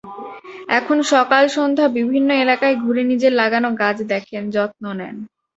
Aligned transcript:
এখন 0.77 0.97
সকাল-সন্ধ্যা 1.11 1.87
বিভিন্ন 1.97 2.29
এলাকায় 2.43 2.75
ঘুরে 2.83 3.03
নিজের 3.03 3.33
লাগানো 3.41 3.69
গাছ 3.81 3.97
দেখেন, 4.11 4.43
যত্ন 4.55 4.83
নেন। 4.99 5.15